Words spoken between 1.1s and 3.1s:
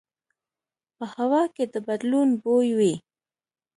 هوا کې د بدلون بوی وي